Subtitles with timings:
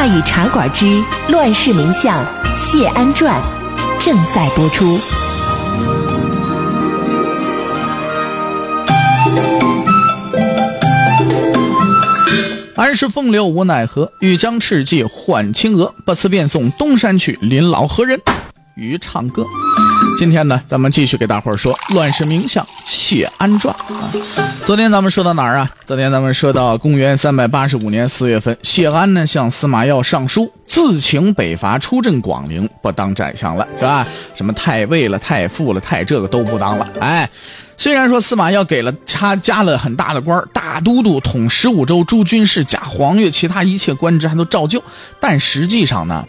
[0.00, 0.86] 大禹茶馆之
[1.28, 2.24] 《乱世名相
[2.56, 3.38] 谢安传》
[4.02, 4.98] 正在播出。
[12.76, 15.94] 安是风流无奈何，欲将赤骥换青鹅。
[16.06, 18.18] 不辞便送东山去，临老何人
[18.80, 19.44] 与唱歌？
[20.18, 24.10] 今天呢，咱们继续给大伙儿说《乱世名相谢安传》啊。
[24.64, 25.70] 昨天咱们说到哪儿啊？
[25.84, 34.06] 昨天咱们说到公元三百八十五年四月份，谢安呢向司马曜上书，自请北伐，出镇广陵，不当宰相了，是吧？
[34.34, 37.28] 什么太尉了、太傅了、太这个都不当了，哎。
[37.76, 44.82] 虽然说司马曜给了他加了很大的官大都督统十五州诸军事加黄钺，其他一切官职还都照旧，
[45.18, 46.22] 但实际上呢，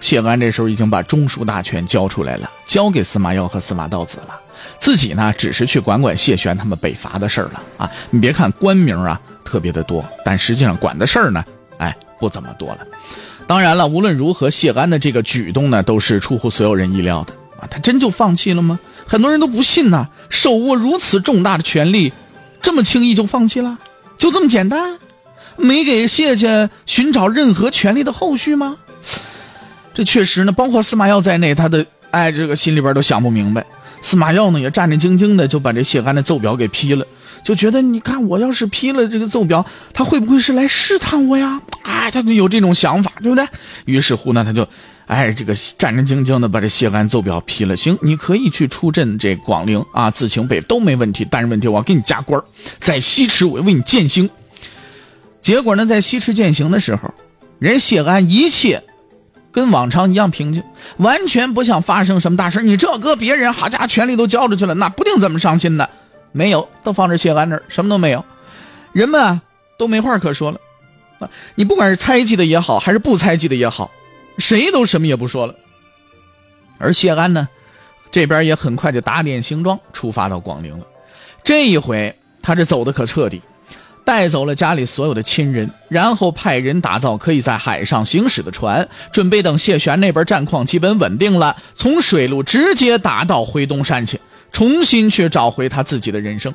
[0.00, 4.40] 谢安这时候已经把中枢大权交出来了，交给司马曜和司马道子了，
[4.78, 7.90] 自己呢只是去管管谢玄他们北伐的事儿了啊！
[8.08, 11.44] 你别看官名啊特别的多，但实际上管的事儿呢，
[11.78, 12.78] 哎不怎么多了。
[13.46, 17.68] 当然了，无论如何，谢安的这个举动呢，都是出乎所有人意料的啊！
[17.70, 18.80] 他真就放弃了吗？
[19.06, 22.12] 很多人都不信呐，手握如此重大的权力，
[22.62, 23.78] 这么轻易就放弃了，
[24.16, 24.98] 就这么简单，
[25.56, 28.76] 没给谢家寻找任何权力的后续吗？
[29.92, 33.64] 这确实呢，包括司马曜在内，他的哎，这个心里边都想不明白。
[34.02, 37.06] 司马曜呢，也战战兢兢的就把这谢安的奏表给批了，
[37.44, 41.60] 就觉得你看我要是批了这个奏表，他会不会是来试探我呀？
[41.82, 43.46] 哎，他就有这种想法，对不对？
[43.84, 44.66] 于是乎呢，他就。
[45.06, 51.26] 哎，这个战战兢兢的把这谢安奏表批了，行，你可以去出镇这广陵啊，自请北都没问题。
[51.28, 52.40] 但是问题，我要给你加官
[52.78, 54.30] 在西池我要为你践行。
[55.42, 57.12] 结果呢，在西池践行的时候，
[57.58, 58.80] 人谢安一切
[59.52, 60.62] 跟往常一样平静，
[60.98, 62.62] 完全不像发生什么大事。
[62.62, 65.88] 你这搁别人，好家伙，权力都交出去了，那不定怎么伤心呢？
[66.32, 68.24] 没有，都放着谢安那儿，什么都没有，
[68.92, 69.42] 人们啊
[69.76, 70.60] 都没话可说了。
[71.18, 73.90] 啊，你不管是猜忌的也好，还是不猜忌的也好。
[74.38, 75.54] 谁都什么也不说了，
[76.78, 77.46] 而谢安呢，
[78.10, 80.86] 这边也很快就打点行装出发到广陵了。
[81.44, 83.42] 这一回他这走的可彻底，
[84.04, 96.54] 带走了家里所有的亲人，然后派人打造可以在海上行驶的船，准备等谢玄那边战况基本稳定了，从水路直接打到回东山去，重新去找回他自己的人生。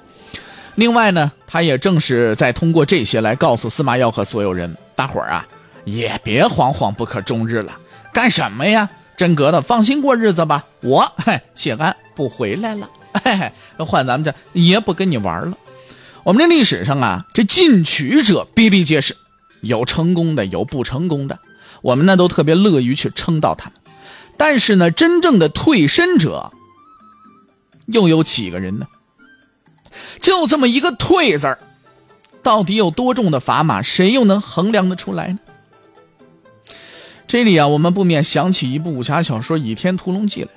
[0.75, 5.47] 另外呢，他也正是在通过这些来告诉司马曜和所有人，大伙儿啊。
[5.85, 7.71] 也别惶惶不可终日了，
[8.11, 8.89] 干什么呀？
[9.15, 10.65] 真格的，放心过日子吧。
[10.81, 12.89] 我嘿，谢安不回来了，
[13.23, 13.51] 嘿嘿，
[13.85, 15.55] 换咱们这爷不跟你玩了。
[16.25, 19.15] 我们这历史上啊，这进取者比比皆是，
[19.61, 21.37] 有成功的，有不成功的。
[21.83, 23.79] 我们呢都特别乐于去称道他们，
[24.35, 26.51] 但是呢，真正的退身者
[27.85, 28.87] 又有几个人呢？
[30.19, 31.59] 就这么一个“退”字儿，
[32.41, 33.83] 到底有多重的砝码？
[33.83, 35.39] 谁又能衡量得出来呢？
[37.27, 40.51] 这里啊，我们不免想起一部武侠小说《倚天屠龙记》来。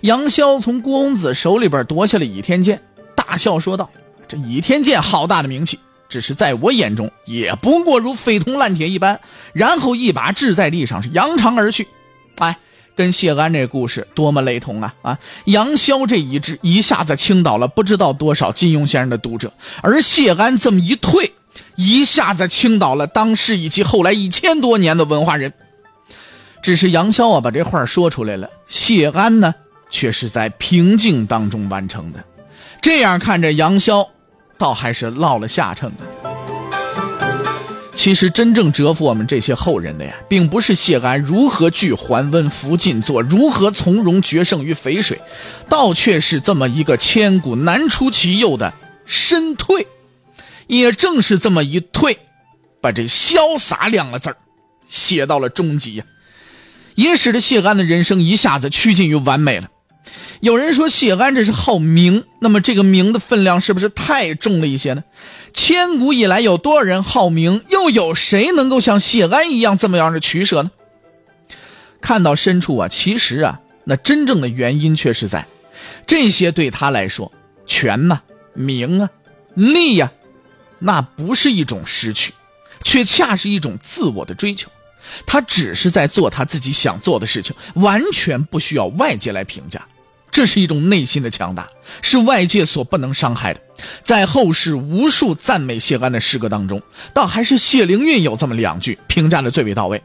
[0.00, 2.82] 杨逍从郭公子手里边夺下了倚天剑，
[3.14, 3.90] 大笑说道
[4.28, 9.20] ：“这倚天剑好大的名气，只是在我眼中也不过如废铜烂铁一般。”
[9.52, 11.86] 然后一把掷在地上，是扬长而去。
[12.36, 12.58] 哎，
[12.96, 14.94] 跟谢安这故事多么雷同啊！
[15.02, 19.52] 啊，杨逍这一掷一下子倾倒了不知道多少金庸先生的读者，
[19.82, 21.32] 而谢安这么一退，
[21.76, 25.52] 一下子倾倒了当时以及后来一千多年的文化人。
[26.62, 28.48] 只是杨逍啊，把这话说出来了。
[28.66, 29.54] 谢安呢，
[29.90, 32.24] 却是在平静当中完成的。
[32.80, 34.08] 这样看着，杨逍
[34.58, 36.04] 倒还是落了下乘的。
[37.94, 45.18] 其实，真正折服我们这些后人的呀，并不是谢安如何拒还温服进坐，如何从容决胜于淝水，
[45.70, 48.74] 倒却是这么一个千古难出其右的
[49.06, 49.86] 身退。
[50.66, 52.18] 也正是这么一退，
[52.80, 54.36] 把这潇洒两个字儿
[54.86, 56.04] 写到了终极呀。
[56.94, 59.68] 也使得谢安的人生一下子趋近于完美了。
[60.44, 65.02] 有人说谢安这是好名，那么这个名的分量是不是太重了一些呢？
[65.54, 70.70] 千古以来有多少人好名，又有谁能够像谢安一样这么样的取舍呢？
[72.02, 75.46] 看到深处啊，其实啊，那真正的原因却是在
[76.06, 77.32] 这些对他来说，
[77.66, 78.20] 权呐、
[78.52, 79.08] 名啊、
[79.54, 80.12] 利呀，
[80.78, 82.34] 那不是一种失去，
[82.82, 84.70] 却恰是一种自我的追求。
[85.24, 89.88] 他只是在做他自己想做的事情，完全不需要外界来评价。
[90.34, 91.68] 这是一种内心的强大，
[92.02, 93.60] 是外界所不能伤害的。
[94.02, 96.82] 在后世无数赞美谢安的诗歌当中，
[97.14, 100.02] 倒还是谢灵运有这么两句评价的最为到位：“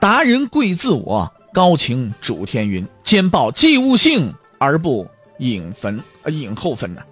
[0.00, 2.88] 达人贵自我，高情主天云。
[3.04, 5.06] 兼报既物性，而不
[5.40, 7.02] 隐分呃隐后分呢。”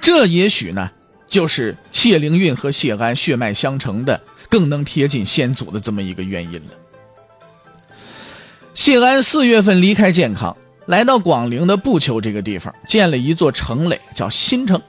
[0.00, 0.90] 这也许呢，
[1.28, 6.72] 就是谢灵运和谢安血脉相承的，更能贴近先祖的这么一个原因了。
[8.72, 10.56] 谢安四月份离开健康。
[10.86, 14.80] 来到广陵的不丘这个地方，建了一座城垒，叫新城。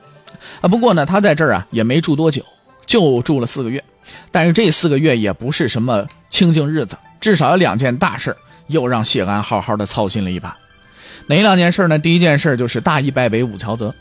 [0.61, 2.43] 啊，不过呢，他在这儿啊也没住多久，
[2.85, 3.83] 就住了四个月。
[4.31, 8.35] 但是这四个月也不是什么清静日子，至少有两件大事
[8.67, 10.55] 又让谢安好好的操心了一把。
[11.27, 11.97] 哪两件事呢？
[11.97, 13.93] 第一件事就是大义败北武乔泽。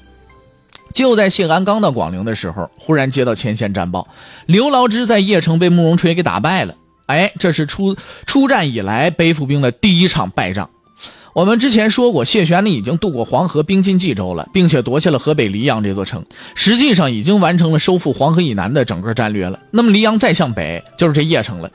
[0.92, 4.06] 就在谢安刚到广陵的时候，忽然接到前线战报，
[4.46, 6.74] 刘牢之在邺城被慕容垂给打败了。
[7.06, 7.96] 哎，这是出
[8.26, 10.68] 出战以来背负兵的第一场败仗。
[11.34, 19.58] 我们之前说过，谢玄呢已经渡过黄河，兵进冀州了，并且夺下了河北黎阳这座城，实际上已经完成了收复黄河以南的整个战略了。
[19.72, 21.68] 那么黎阳再向北就是这邺城了。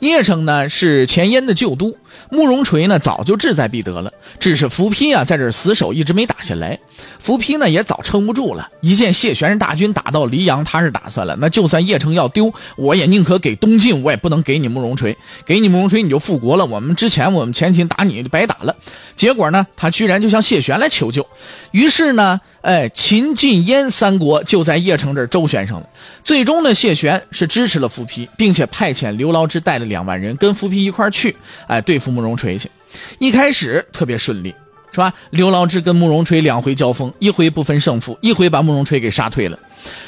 [0.00, 1.96] 邺城呢是前燕的旧都，
[2.30, 6.78] 慕容垂呢早就志在必得了，只是伏丕啊在这死守，一直没打下来。
[7.18, 15.16] 伏丕呢也早撑不住了，一见谢玄大军打到黎阳，他是打算了，那就算邺城要丢，我也宁可给东晋，我也不能给你慕容垂，
[15.46, 16.64] 给你慕容垂你就复国了。
[16.64, 18.74] 我们之前我们前秦打你白打了。
[19.16, 21.26] 结果呢，他居然就向谢玄来求救，
[21.70, 25.88] 于是呢，哎，秦、晋、燕三国就在邺城这儿周旋上了。
[26.24, 31.36] 最终呢，谢玄是支持了伏丕，并且派遣刘牢之带了两万人跟伏丕一块去，
[31.66, 32.70] 哎，对付慕容垂去。
[33.18, 34.54] 一开始特别顺利，
[34.90, 35.12] 是吧？
[35.30, 39.58] 刘牢之跟慕容垂两回交锋，一回不分胜负，一回把慕容垂给杀退了。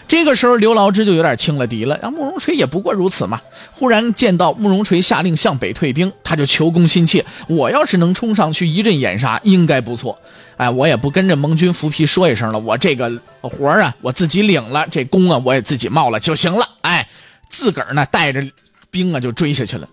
[0.08, 1.94] 这个时候，刘牢之就有点轻了敌了。
[1.96, 3.38] 啊，慕容垂也不过如此嘛。
[3.72, 7.22] 忽然见到慕容垂下令向北退兵，他就求功心切。
[7.46, 10.18] 我要是能冲上去一阵掩杀，应该不错。
[10.56, 13.12] 哎，我也不跟着盟军伏皮说一声了，我这个
[13.42, 16.66] 活啊，我自己领了，这功啊，我也自己冒了就行了。
[16.80, 17.06] 哎，
[17.48, 18.42] 自个儿呢带着
[18.90, 19.88] 兵啊就追下去了。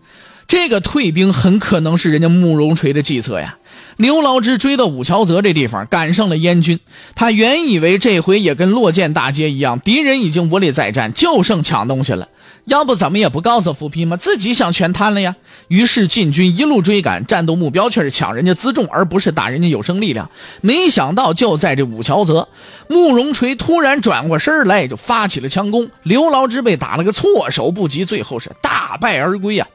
[0.48, 3.58] 这个退兵很可能是人家慕容垂的计策呀。
[3.98, 6.80] 刘牢之追到武桥泽这地方，赶上了燕军。
[7.16, 12.28] 他原以为这回也跟洛涧大捷一样，敌人已经无力再战，就剩抢东西了。
[12.66, 14.18] 要不怎么也不告诉伏丕吗？
[14.18, 15.36] 自己想全摊了呀。
[15.68, 20.30] 于是禁军一路追赶，战斗目标却是抢人家辎重，而不是打人家有生力量。
[20.62, 22.48] 没想到就在这武桥泽，
[22.88, 25.90] 慕容垂突然转过身来，就发起了强攻。
[26.04, 29.68] 刘牢之被打了个措手不及，最后是大败而归呀。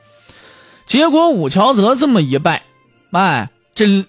[0.86, 2.62] 结果武桥泽这么一败，
[3.12, 3.50] 哎。
[3.74, 4.04] 这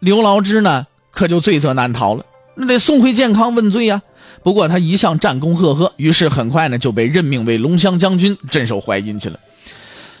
[0.00, 2.24] 刘牢之呢，可就罪责难逃了，
[2.56, 4.02] 那得送回健康问罪呀。
[4.42, 9.38] 不过他一向战功赫赫，于是很快呢就被任命为龙骧将军，镇守淮阴去了。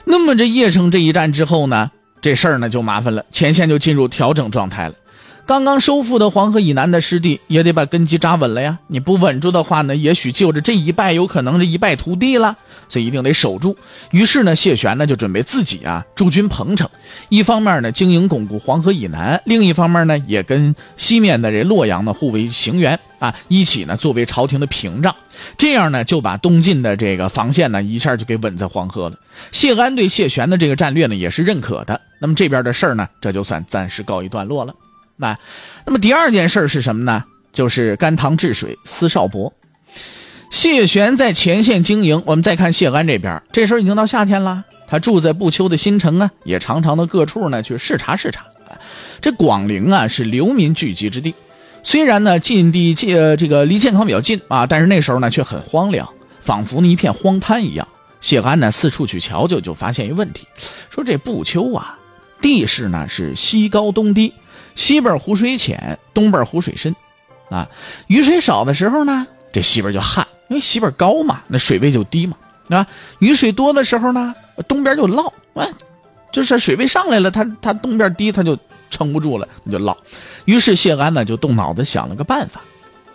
[0.04, 1.90] 那么这邺城这一战之后呢，
[2.20, 4.94] 这事儿呢就麻烦了，前线就进入调整状态了。
[5.44, 8.78] 刚刚收复的黄河以南的失地，也得把根基扎稳了呀。
[8.86, 12.56] 你不稳住的话呢，也许就着这一败，有可能是一败涂地了。
[12.88, 13.76] 所以一定得守住。
[14.10, 16.88] 于是呢，谢玄呢就准备自己啊驻军彭城，
[17.30, 25.14] 一方面呢经营巩固黄河以南，另一方面呢也跟西面的这洛阳呢互为行援啊，一起呢作为朝廷的屏障。
[25.56, 29.16] 这样呢就把东晋的这个防线呢一下就给稳在黄河了。
[29.50, 31.98] 谢安对谢玄的这个战略呢也是认可的。
[32.18, 34.74] 那么这边的事儿呢，这就算暂时告一段落了。
[35.16, 35.38] 那，
[35.86, 37.24] 那么第二件事是什么呢？
[37.52, 39.52] 就是甘棠治水司少伯。
[40.50, 42.22] 谢玄在前线经营。
[42.26, 48.44] 我们再看谢安这边，这时候已经到夏天了，他住在不丘的新城啊，也常常的各处呢去视察视察。
[49.20, 51.34] 这广陵啊是流民聚集之地，
[51.82, 56.08] 虽然呢近地界这个离健康比较近啊，但是那时候呢却很荒凉，
[56.40, 57.86] 仿佛呢一片荒滩一样。
[58.20, 60.46] 谢安呢四处去瞧瞧，就发现一问题，
[60.90, 61.98] 说这不丘啊
[62.40, 64.32] 地势呢是西高东低。
[64.74, 66.94] 西边湖水浅，东边湖水深，
[67.50, 67.68] 啊，
[68.06, 72.36] 雨水少的时候呢，这西边就旱，因为西边高嘛，那水位就低嘛，
[72.70, 72.86] 啊，
[73.18, 74.34] 雨水多的时候呢，
[74.66, 75.66] 东边就涝，啊，
[76.32, 78.58] 就是水位上来了，它它东边低，它就
[78.90, 79.94] 撑不住了，那就涝。
[80.46, 82.62] 于是谢安呢就动脑子想了个办法，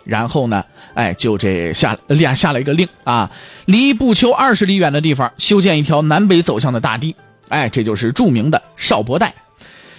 [0.04, 3.30] 然后呢，哎，就这下下下了一个令啊，
[3.64, 7.16] 离不丘二十里远的地方修建一条南北走向的大堤，
[7.48, 9.34] 哎，这就是著名的少伯带。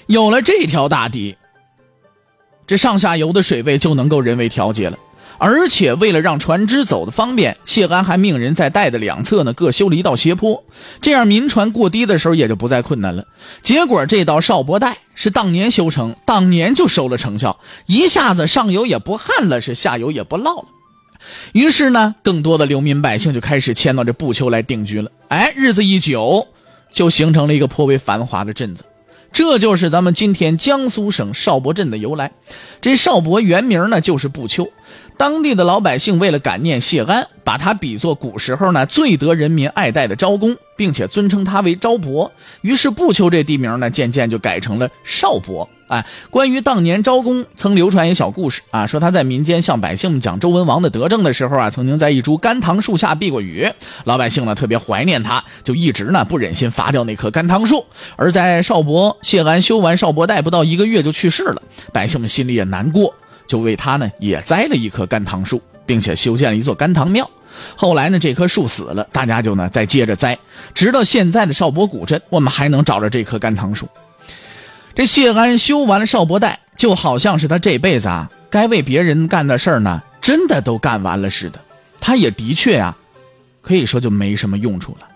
[0.07, 1.35] 有了这条大堤。
[2.69, 4.99] 这上下游的水位就能够人为调节了，
[5.39, 10.63] 而且为了让船只走的方便，谢安还命人在带的两侧呢各修了一道斜坡，
[11.01, 13.25] 这样民船过堤的时候也就不再困难了。
[13.63, 20.65] 结果这道少伯带是当年修成，当年就收了成效，一下子上游也不旱了，是下游也不涝了。
[21.53, 25.09] 于是呢，更多的流民百姓就开始迁到这不丘来定居了。
[25.29, 26.47] 哎，日子一久，
[26.91, 28.83] 就形成了一个颇为繁华的镇子。
[29.31, 32.31] 这就是咱们今天江苏省邵伯镇的由来。
[32.81, 34.67] 这邵伯原名呢就是不丘，
[35.17, 42.31] 当地的老百姓为了感念谢安，把他比作古时候呢最得人民爱戴的昭公，并且尊称他为昭伯。
[42.61, 45.67] 于是不丘这地名呢渐渐就改成了邵伯。
[45.87, 53.67] 哎，关于当年昭公，曾流传一个小故事啊，说他在民间向百姓们讲周文王的德政的时候啊，曾经在一株甘棠树下避过雨。
[54.03, 57.83] 老百姓呢特别怀念他，就一直呢不忍心伐掉那棵甘棠树。
[58.15, 61.59] 而在邵伯谢安修完邵伯代不到一个月就去世了，
[61.91, 63.11] 百姓们心里也难过，
[63.47, 67.27] 就为他呢也栽了一棵甘棠树，并且修建了一座甘棠庙。
[67.75, 70.37] 后来呢这棵树死了，大家就呢再接着栽，
[70.73, 73.87] 直到现在的邵伯古镇，我们还能找着这棵甘棠树。
[74.95, 81.61] 这谢安修完了邵伯代，就好像是他这辈子啊，该为别人干的事儿呢，真的都干完了似的。
[82.01, 82.95] 他也的确呀，
[83.61, 85.07] 可以说就没什么用处了。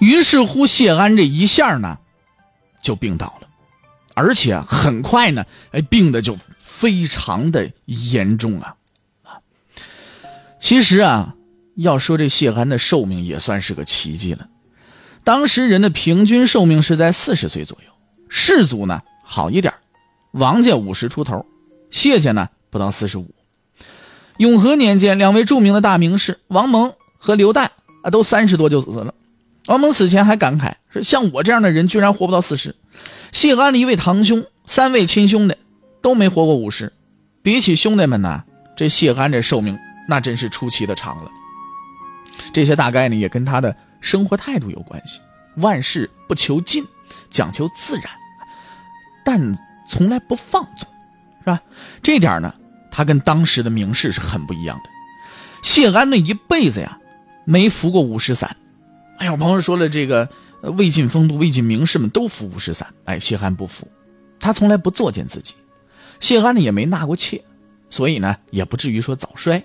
[0.00, 1.98] 于是乎，谢安这一下呢，
[2.82, 3.48] 就病倒了，
[4.14, 8.74] 而且很快呢，哎，病的就非常的严重啊
[9.24, 9.38] 啊！
[10.60, 11.34] 其实啊，
[11.78, 14.48] 要说这谢安的寿命也算是个奇迹了。
[15.24, 17.92] 当时人的平均寿命是在四十岁左右，
[18.28, 19.00] 士族呢。
[19.30, 19.74] 好一点，
[20.30, 21.44] 王家五十出头，
[21.90, 23.34] 谢家呢不到四十五。
[24.38, 27.68] 永和年间，两位著名的大名士王蒙和刘旦
[28.02, 29.12] 啊，都三十多就死了。
[29.66, 32.74] 王蒙死前还感慨说：“像我这样的人，居然活不到四十。”
[33.32, 35.54] 谢安的一位堂兄，三位亲兄弟
[36.00, 36.90] 都没活过五十。
[37.42, 38.44] 比起兄弟们呢，
[38.78, 41.30] 这谢安这寿命那真是出奇的长了。
[42.52, 45.20] 这些大概呢也跟他的生活态度有关系，
[45.56, 46.84] 万事不求尽，
[47.30, 48.04] 讲求自然。
[49.24, 49.58] 但
[49.88, 50.88] 从来不放纵，
[51.40, 51.60] 是吧？
[52.02, 52.54] 这点呢，
[52.90, 54.90] 他跟当时的名士是很不一样的。
[55.62, 56.98] 谢安那一辈子呀，
[57.44, 58.56] 没服过五石散。
[59.18, 60.28] 哎呀，我朋友说了，这个
[60.62, 63.86] 魏晋风度、魏晋名士们都服五石散，哎，谢安不服，
[64.38, 65.54] 他从来不作践自己。
[66.20, 67.44] 谢安呢也没纳过妾，
[67.90, 69.62] 所以呢也不至于说早衰。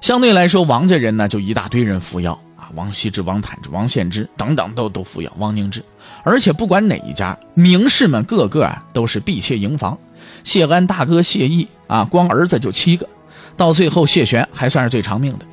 [0.00, 2.70] 相对来说，王家人呢就一大堆人服药啊。
[2.74, 5.82] 王羲之、王坦之、王献之等等都都服药，王凝之，
[6.22, 9.96] 而且不管哪一家名士们，个个啊都是婢妾营房。
[10.44, 13.08] 谢安大哥谢毅啊，光儿子就七个，
[13.56, 15.46] 到最后谢玄还算是最长命的。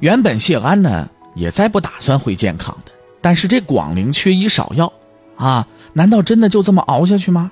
[0.00, 4.92] 原本谢安呢也再不打算回健康的，但是这广陵缺医少药
[5.36, 7.50] 啊，难道真的就这么熬下去吗？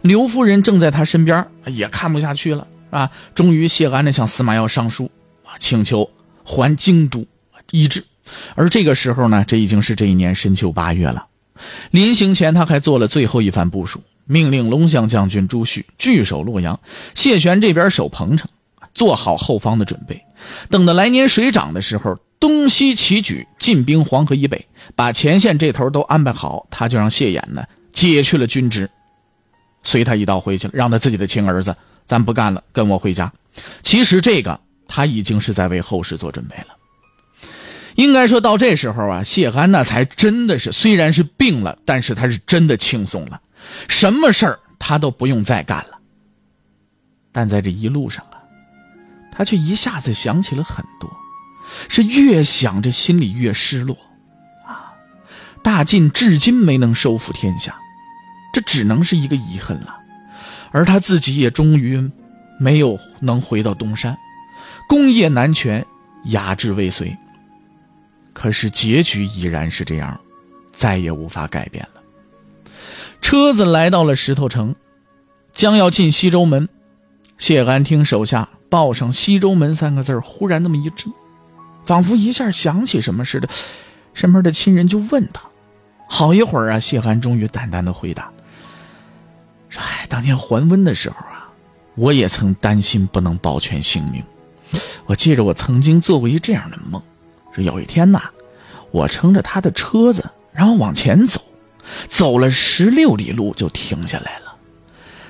[0.00, 3.10] 刘夫人正在他身边，也看不下去了啊。
[3.34, 5.10] 终于谢安呢向司马曜上书，
[5.58, 6.10] 请求
[6.44, 7.26] 还京都
[7.70, 8.04] 医治。
[8.54, 11.26] 而这个时候呢，这已经是这一年深秋八月了。
[11.90, 16.78] 临行前，他还做了最后一番部署，命令龙象将军朱旭据守洛阳，
[17.14, 18.48] 谢玄这边守彭城，
[18.94, 20.22] 做好后方的准备。
[20.70, 24.66] 等到来年水涨的时候，东西齐举，进兵黄河以北，
[24.96, 28.88] 把前线这头都安排好，他就让谢衍呢解去了军职，
[29.82, 31.76] 随他一道回去了，让他自己的亲儿子，
[32.06, 33.30] 咱不干了，跟我回家。
[33.82, 34.58] 其实这个
[34.92, 36.76] 他已经是在为后事做准备了。
[37.94, 43.40] 应该说到这时候啊，谢安那才真的是，虽然是病了，但是他是真的轻松了，
[43.88, 46.00] 什么事儿他都不用再干了。
[47.30, 48.42] 但在这一路上啊，
[49.30, 51.08] 他却一下子想起了很多，
[51.88, 53.96] 是越想着心里越失落，
[54.66, 54.90] 啊，
[55.62, 57.78] 大晋至今没能收复天下，
[58.52, 59.96] 这只能是一个遗恨了。
[60.72, 62.10] 而他自己也终于
[62.58, 64.16] 没有能回到东山，
[64.90, 65.86] 功业难全，
[66.24, 67.16] 雅志未遂。
[68.32, 70.18] 可是结局已然是这样，
[70.72, 72.02] 再也无法改变了。
[73.20, 74.74] 车子来到了石头城，
[75.52, 76.68] 将要进西周门。
[77.38, 81.12] 谢安听手下报上“西周门”三个字忽然那么一怔，
[81.84, 83.48] 仿佛一下想起什么似的，
[84.12, 85.42] 身边的亲人就问他。
[86.08, 88.28] 好一会儿啊，谢安终于淡淡的回答
[89.70, 91.48] ：“说，哎，当年还温的时候啊，
[91.94, 94.20] 我也曾担心不能保全性命。
[95.10, 97.02] 我记着，我曾经做过一这样的梦。”
[97.52, 98.30] 是有一天呐，
[98.92, 101.42] 我乘着他的车子，然后往前走，
[102.06, 104.54] 走了十六里路就停下来了。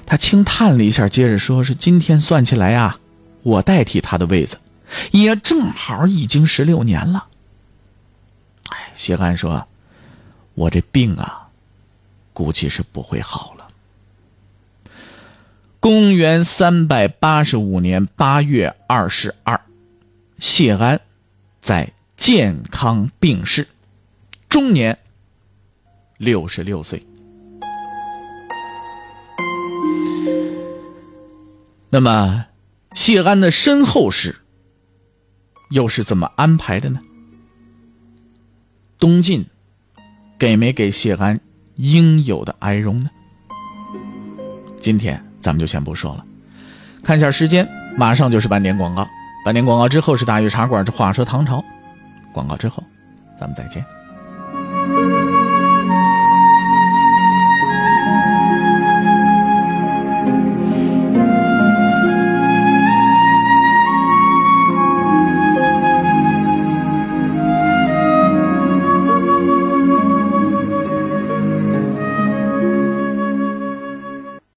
[0.05, 2.99] 他轻叹了一下，接着说：“是今天算起来啊，
[3.43, 4.59] 我代替他的位子，
[5.13, 7.29] 也正好已经十六年了。”
[8.69, 9.67] 哎，谢安说
[10.53, 11.49] ：“我这病啊，
[12.35, 13.67] 估计是不会好了。”
[15.81, 19.59] 公元三百八十五年八月二十二，
[20.41, 21.01] 谢安
[21.63, 21.93] 在。
[22.17, 23.67] 健康病逝，
[24.47, 24.99] 终年
[26.19, 27.03] 六十六岁。
[31.89, 32.45] 那么，
[32.93, 34.37] 谢安的身后事
[35.71, 37.01] 又是怎么安排的呢？
[38.99, 39.47] 东晋
[40.39, 41.41] 给没给谢安
[41.77, 43.11] 应有的哀荣呢？
[44.79, 46.27] 今天咱们就先不说了，
[47.03, 47.67] 看一下时间，
[47.97, 49.09] 马上就是半点广告。
[49.45, 51.65] 半年广告之后是大禹茶馆这话说唐朝，
[52.33, 52.83] 广告之后，
[53.39, 53.85] 咱们再见。